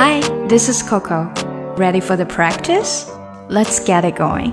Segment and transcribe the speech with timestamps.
[0.00, 1.28] Hi, this is Coco.
[1.76, 3.10] Ready for the practice?
[3.50, 4.52] Let's get it going.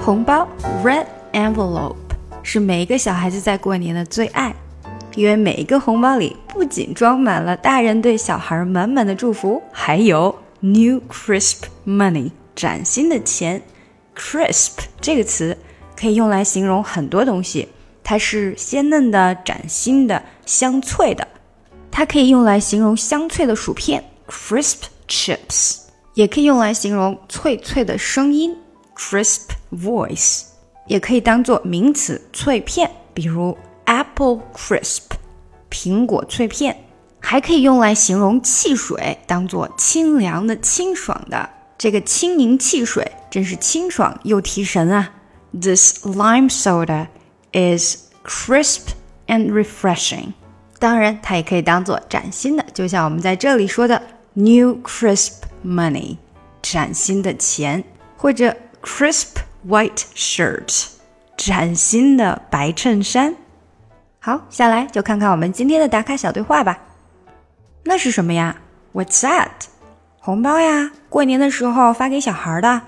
[0.00, 0.46] 红包
[0.84, 1.96] red envelope
[2.44, 4.54] 是每一个小孩子在过年的最爱，
[5.16, 13.60] 因为每一个红包里不仅装满了大人对小孩满满的祝福，还有 new crisp money 崭新的钱。
[14.16, 15.58] crisp 这个词
[15.96, 17.66] 可以用来形容很多东西，
[18.04, 21.26] 它是鲜嫩的、崭新的、香脆的。
[21.90, 25.80] 它可以用来形容香脆的薯片 crisp chips，
[26.14, 28.56] 也可以用来形容脆脆的声音
[28.96, 30.44] crisp voice，
[30.86, 35.02] 也可以当做名词脆片，比如 apple crisp，
[35.70, 36.84] 苹果脆片。
[37.24, 41.48] 还可以用来形容汽水，当做清凉的、清爽的。
[41.78, 45.08] 这个清柠汽水真是清爽又提神啊
[45.52, 47.06] ！This lime soda
[47.52, 48.88] is crisp
[49.28, 50.32] and refreshing。
[50.80, 54.02] 当然，它也可以当做崭新的，就像我们在这里说的
[54.33, 56.17] new crisp money，
[56.61, 57.83] 崭新的钱，
[58.17, 60.87] 或者 crisp white shirt，
[61.35, 63.35] 崭新的白衬衫。
[64.19, 66.79] 好，下来就看看我们今天的打卡小对话吧。
[67.83, 68.57] 那是什么呀？
[68.93, 69.49] What's that？
[70.19, 72.81] 红包呀，过年的时候发给小孩的。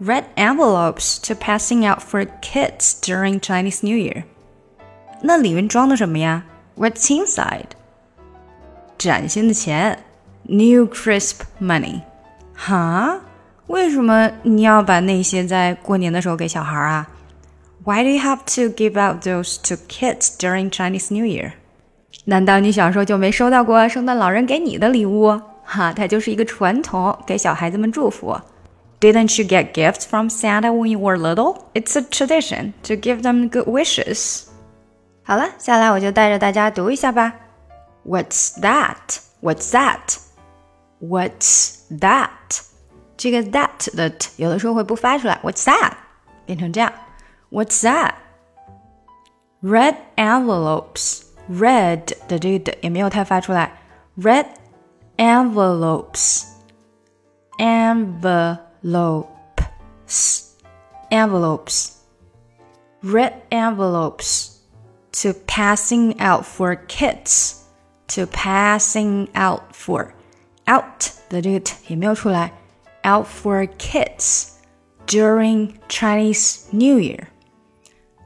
[0.00, 4.24] Red envelopes to passing out for kids during Chinese New Year。
[5.22, 6.44] 那里面装的什么呀？
[6.76, 7.68] What's inside？
[8.98, 10.04] 崭新的钱
[10.48, 12.02] ，new crisp money。
[12.54, 13.20] 哈？
[13.66, 17.08] 为什么你要把那些在过年的时候给小孩啊？
[17.84, 21.52] Why do you have to give out those to kids during Chinese New Year？
[22.26, 25.40] 难道你小时候就没收到过圣诞老人给你的礼物？
[25.64, 28.38] 哈，它就是一个传统，给小孩子们祝福。
[29.00, 31.62] Didn't you get gifts from Santa when you were little?
[31.74, 34.44] It's a tradition to give them good wishes.
[35.22, 37.34] 好了，下来我就带着大家读一下吧。
[38.06, 39.18] What's that?
[39.42, 40.18] What's that?
[41.00, 42.30] What's that?
[43.16, 45.40] 这个 that 的 t 有的时候会不发出来。
[45.42, 45.92] What's that?
[46.46, 46.92] 变成这样。
[47.50, 48.14] What's that?
[49.62, 51.22] Red envelopes.
[51.50, 53.80] Red 的这个的也没有太发出来。
[54.18, 54.46] Red
[55.16, 56.44] envelopes.
[57.58, 58.56] Envelopes.
[61.10, 61.94] Envelopes.
[63.02, 64.54] Red envelopes
[65.12, 67.64] to passing out for kids,
[68.08, 70.14] to passing out for
[70.68, 72.52] out 的这个 t 也没有出来，
[73.04, 74.48] out for kids
[75.06, 77.26] during Chinese New Year.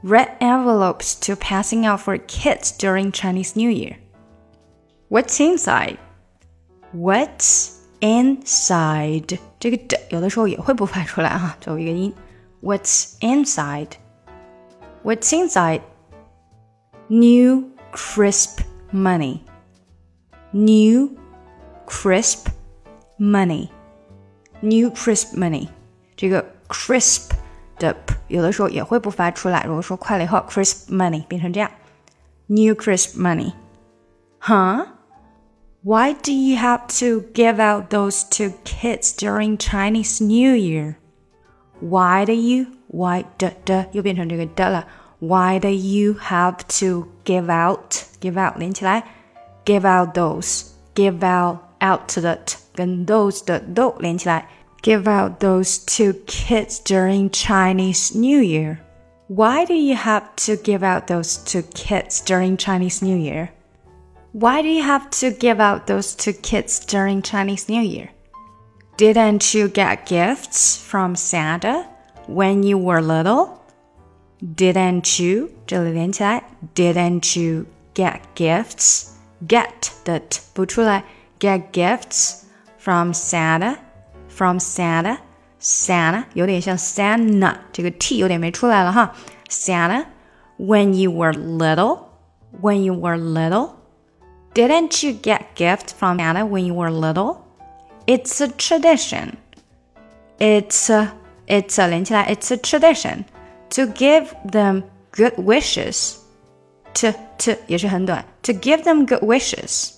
[0.02, 3.96] Red envelopes to passing out for kids during Chinese New Year.
[5.08, 5.96] What's inside?
[6.94, 9.38] What's inside?
[9.58, 12.14] 这个的有的时候也会不发出来啊，最后一个音。
[12.62, 13.90] What's inside?
[15.02, 15.82] What's inside?
[17.08, 18.60] New crisp
[18.92, 19.40] money.
[20.52, 21.16] New
[21.86, 22.46] crisp
[23.18, 23.68] money.
[24.60, 25.68] New crisp money.
[26.16, 27.30] 这个 crisp
[27.78, 29.64] 的 p 有的时候也会不发出来。
[29.66, 31.70] 如果说快了以后，crisp money 变成这样，
[32.46, 33.52] new crisp money.
[34.40, 34.86] Huh?
[35.82, 40.96] Why do you have to give out those to kids during Chinese New Year?
[41.80, 42.66] Why do you?
[42.88, 44.86] Why 的的又变成这个的了。
[45.20, 49.04] why do you have to give out give out 连起来，
[49.64, 54.48] give out those give out out 的 t 跟 those 的 do 连起来，
[54.82, 58.78] give out those to kids during Chinese New Year.
[59.28, 63.50] Why do you have to give out those to kids during Chinese New Year?
[64.32, 68.10] Why do you have to give out those to kids during Chinese New Year?
[68.96, 71.86] Didn't you get gifts from Santa
[72.26, 73.60] when you were little?
[74.40, 75.50] Didn't you？
[75.66, 79.08] 这里连起来，Didn't you get gifts?
[79.46, 81.04] Get 的 t 不出来
[81.42, 82.44] ，Get gifts
[82.78, 83.78] from Santa?
[84.28, 85.18] From Santa?
[85.60, 89.14] Santa 有点像 Santa，这个 t 有点没出来了哈。
[89.48, 90.06] Santa,
[90.58, 92.00] when you were little,
[92.60, 93.70] when you were little,
[94.54, 97.38] didn't you get gifts from Santa when you were little?
[98.06, 99.36] It's a tradition.
[100.38, 101.12] It's a,
[101.46, 103.24] it's a 连起来，It's a tradition
[103.70, 106.14] to give them good wishes.
[106.94, 109.90] To to 也是很短，to give them good wishes.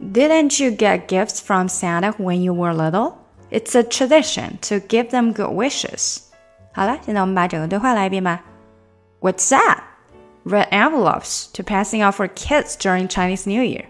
[0.00, 3.14] Didn't you get gifts from Santa when you were little?
[3.50, 6.22] It's a tradition to give them good wishes.
[6.72, 8.42] 好了，现在我们把整个对话来一遍吧。
[9.20, 9.78] What's that?
[10.44, 13.86] Red envelopes to passing out for kids during Chinese New Year.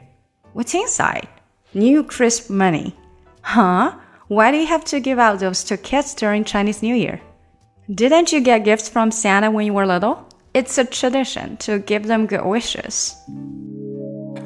[0.55, 1.27] What's inside?
[1.75, 2.95] New crisp money.
[3.43, 3.93] Huh?
[4.29, 7.21] Why do you have to give out those to kids during Chinese New Year?
[7.93, 10.29] Didn't you get gifts from Santa when you were little?
[10.55, 13.15] It's a tradition to give them good wishes.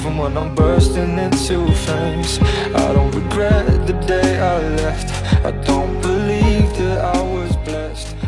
[0.00, 2.38] even when I'm bursting into flames.
[2.74, 5.10] I don't regret the day I left.
[5.44, 8.19] I don't believe that I was blessed.